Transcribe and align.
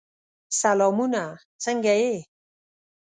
سلامونه! 0.61 1.23
څنګه 1.63 1.93
یې؟ 2.01 2.15